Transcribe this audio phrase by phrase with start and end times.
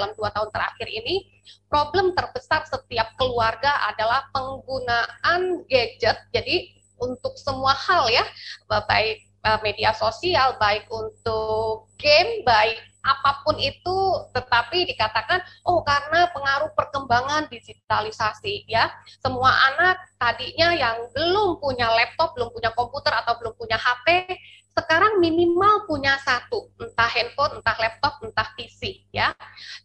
[0.00, 1.28] dalam dua tahun terakhir ini
[1.68, 6.16] problem terbesar setiap keluarga adalah penggunaan gadget.
[6.32, 8.24] Jadi untuk semua hal ya,
[8.88, 13.98] baik eh, media sosial, baik untuk game, baik apa pun itu
[14.36, 18.92] tetapi dikatakan oh karena pengaruh perkembangan digitalisasi ya
[19.24, 24.36] semua anak tadinya yang belum punya laptop belum punya komputer atau belum punya HP
[24.80, 29.36] sekarang minimal punya satu, entah handphone, entah laptop, entah PC ya.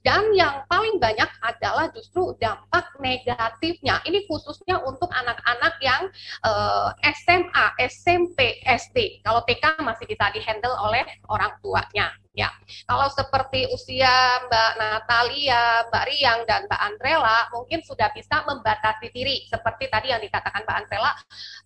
[0.02, 4.00] Dan yang paling banyak adalah justru dampak negatifnya.
[4.08, 6.08] Ini khususnya untuk anak-anak yang
[6.48, 9.20] uh, eh, SMA, SMP, SD.
[9.22, 12.16] Kalau TK masih bisa dihandle oleh orang tuanya.
[12.36, 12.52] Ya,
[12.84, 14.12] kalau seperti usia
[14.52, 19.48] Mbak Natalia, Mbak Riang, dan Mbak Andrela, mungkin sudah bisa membatasi diri.
[19.48, 21.16] Seperti tadi yang dikatakan Mbak Andrela,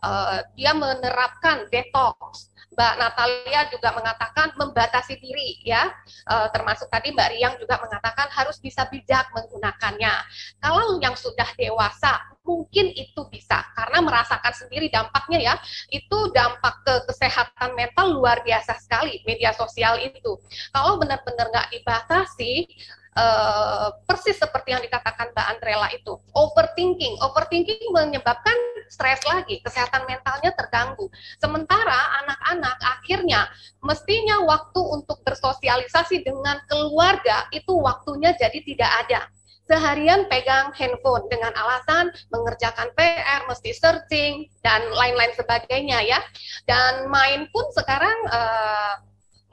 [0.05, 7.29] uh, dia menerapkan detox, Mbak Natalia juga mengatakan membatasi diri ya, e, termasuk tadi Mbak
[7.33, 10.13] Riang juga mengatakan harus bisa bijak menggunakannya.
[10.61, 15.55] Kalau yang sudah dewasa mungkin itu bisa karena merasakan sendiri dampaknya ya,
[15.93, 20.37] itu dampak ke kesehatan mental luar biasa sekali media sosial itu.
[20.73, 22.65] Kalau benar-benar nggak dibatasi,
[23.09, 27.19] Uh, persis seperti yang dikatakan Mbak Andrela itu, overthinking.
[27.19, 28.55] Overthinking menyebabkan
[28.87, 31.09] stres lagi, kesehatan mentalnya terganggu.
[31.41, 33.49] Sementara anak-anak akhirnya
[33.81, 39.21] mestinya waktu untuk bersosialisasi dengan keluarga itu waktunya jadi tidak ada
[39.69, 46.19] seharian pegang handphone dengan alasan mengerjakan PR, mesti searching dan lain-lain sebagainya ya.
[46.65, 48.97] Dan main pun sekarang uh,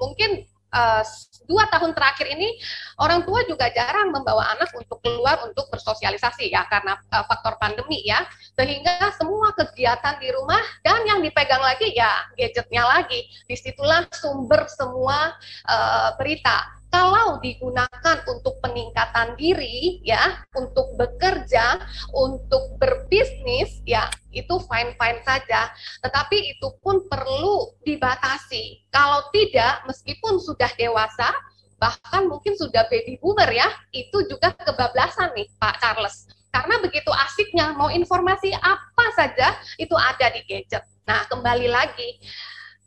[0.00, 1.02] mungkin uh,
[1.46, 2.58] dua tahun terakhir ini
[2.98, 8.02] orang tua juga jarang membawa anak untuk keluar untuk bersosialisasi ya karena uh, faktor pandemi
[8.02, 8.24] ya.
[8.56, 13.28] Sehingga semua kegiatan di rumah dan yang dipegang lagi ya gadgetnya lagi.
[13.46, 15.34] Di situlah sumber semua
[15.68, 21.76] uh, berita kalau digunakan untuk peningkatan diri ya, untuk bekerja,
[22.16, 25.68] untuk berbisnis ya, itu fine-fine saja.
[26.00, 28.88] Tetapi itu pun perlu dibatasi.
[28.88, 31.36] Kalau tidak, meskipun sudah dewasa,
[31.76, 36.32] bahkan mungkin sudah baby boomer ya, itu juga kebablasan nih Pak Charles.
[36.48, 40.88] Karena begitu asiknya mau informasi apa saja itu ada di gadget.
[41.04, 42.16] Nah, kembali lagi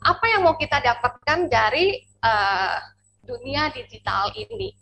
[0.01, 2.97] apa yang mau kita dapatkan dari uh,
[3.29, 4.73] dunia digital ini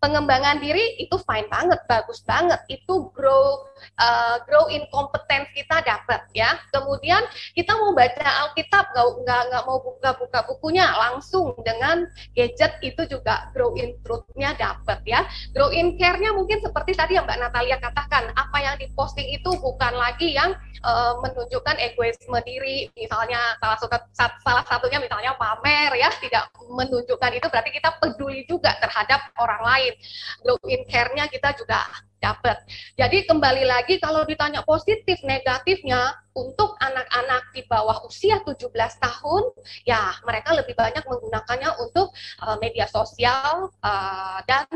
[0.00, 2.60] pengembangan diri itu fine banget, bagus banget.
[2.68, 3.64] Itu grow
[3.96, 6.60] uh, grow in competence kita dapat ya.
[6.72, 7.24] Kemudian
[7.56, 8.92] kita mau baca Alkitab
[9.24, 12.04] nggak nggak mau buka-buka bukunya langsung dengan
[12.36, 15.24] gadget itu juga grow in truth-nya dapat ya.
[15.56, 19.96] Grow in care-nya mungkin seperti tadi yang Mbak Natalia katakan, apa yang diposting itu bukan
[19.96, 20.52] lagi yang
[20.84, 23.96] uh, menunjukkan egoisme diri, misalnya salah satu
[24.44, 29.69] salah satunya misalnya pamer ya, tidak menunjukkan itu berarti kita peduli juga terhadap orang lain.
[30.42, 31.84] Grow in care-nya kita juga
[32.20, 32.60] dapat.
[33.00, 39.42] Jadi kembali lagi kalau ditanya positif negatifnya untuk anak-anak di bawah usia 17 tahun
[39.88, 42.12] ya mereka lebih banyak menggunakannya untuk
[42.44, 44.68] uh, media sosial uh, dan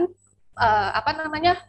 [0.56, 1.60] uh, apa namanya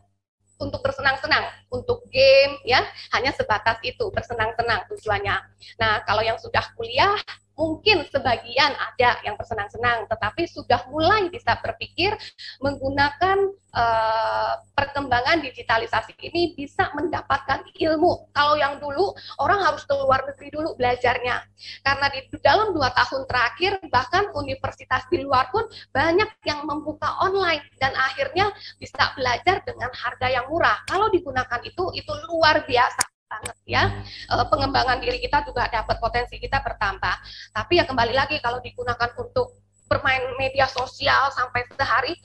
[0.56, 2.80] untuk bersenang-senang, untuk game ya,
[3.12, 5.36] hanya sebatas itu bersenang-senang tujuannya.
[5.84, 7.20] Nah, kalau yang sudah kuliah
[7.56, 12.12] mungkin sebagian ada yang bersenang-senang, tetapi sudah mulai bisa berpikir
[12.60, 18.32] menggunakan uh, perkembangan digitalisasi ini bisa mendapatkan ilmu.
[18.36, 21.44] Kalau yang dulu orang harus ke luar negeri dulu belajarnya,
[21.84, 25.64] karena di dalam dua tahun terakhir bahkan universitas di luar pun
[25.96, 30.84] banyak yang membuka online dan akhirnya bisa belajar dengan harga yang murah.
[30.88, 33.84] Kalau digunakan itu itu luar biasa banget ya.
[34.32, 37.16] Uh, pengembangan diri kita juga dapat potensi kita bertambah.
[37.52, 39.60] Tapi ya kembali lagi kalau digunakan untuk
[39.92, 42.16] bermain media sosial sampai sehari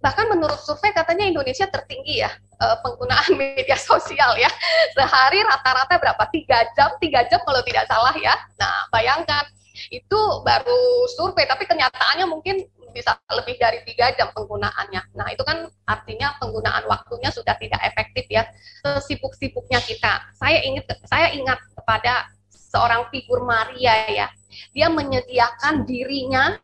[0.00, 4.48] bahkan menurut survei katanya Indonesia tertinggi ya uh, penggunaan media sosial ya.
[4.94, 6.22] Sehari rata-rata berapa?
[6.30, 8.32] Tiga jam tiga jam kalau tidak salah ya.
[8.56, 9.44] Nah bayangkan
[9.90, 15.14] itu baru survei tapi kenyataannya mungkin bisa lebih dari tiga jam penggunaannya.
[15.16, 18.46] Nah itu kan artinya penggunaan waktunya sudah tidak efektif ya.
[18.82, 20.30] Sibuk-sibuknya kita.
[20.36, 24.26] Saya ingat saya ingat kepada seorang figur Maria ya.
[24.74, 26.58] Dia menyediakan dirinya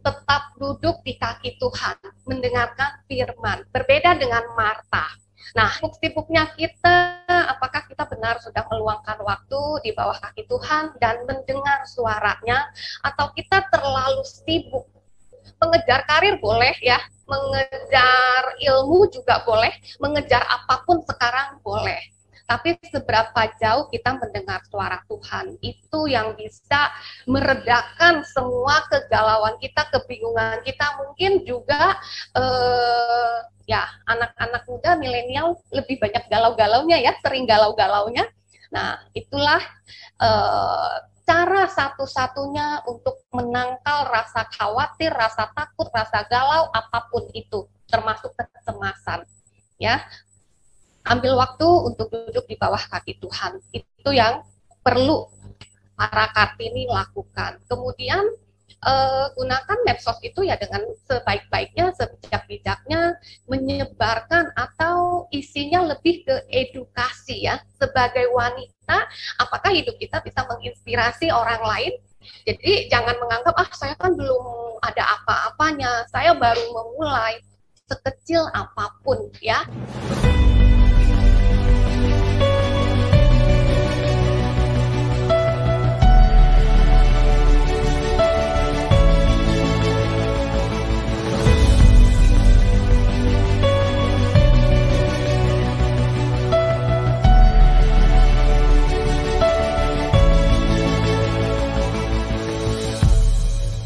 [0.00, 3.68] tetap duduk di kaki Tuhan, mendengarkan firman.
[3.68, 5.06] Berbeda dengan Marta.
[5.56, 11.82] Nah, sibuk-sibuknya kita, apakah kita benar sudah meluangkan waktu di bawah kaki Tuhan dan mendengar
[11.90, 12.70] suaranya,
[13.02, 14.86] atau kita terlalu sibuk
[15.60, 16.98] mengejar karir boleh ya,
[17.28, 19.70] mengejar ilmu juga boleh,
[20.00, 22.00] mengejar apa pun sekarang boleh.
[22.50, 26.90] Tapi seberapa jauh kita mendengar suara Tuhan, itu yang bisa
[27.30, 31.94] meredakan semua kegalauan kita, kebingungan kita, mungkin juga
[32.34, 33.38] eh,
[33.70, 38.26] ya anak-anak muda milenial lebih banyak galau-galaunya ya, sering galau-galaunya.
[38.70, 39.62] Nah, itulah
[40.22, 40.94] uh,
[41.26, 49.24] cara satu-satunya untuk menangkal rasa khawatir, rasa takut, rasa galau apa pun itu, termasuk kecemasan.
[49.80, 50.04] Ya,
[51.08, 53.64] ambil waktu untuk duduk di bawah kaki Tuhan.
[53.72, 54.44] Itu yang
[54.84, 55.28] perlu
[55.96, 57.60] para kartini lakukan.
[57.64, 58.24] Kemudian
[58.84, 63.16] uh, gunakan medsos itu ya dengan sebaik-baiknya, sebijak-bijaknya,
[63.48, 67.60] menyebarkan atau isinya lebih ke edukasi ya.
[67.76, 69.08] Sebagai wanita,
[69.40, 71.92] apakah hidup kita bisa menginspirasi orang lain?
[72.44, 77.40] Jadi jangan menganggap ah saya kan belum ada apa-apanya, saya baru memulai
[77.90, 79.66] sekecil apa pun ya.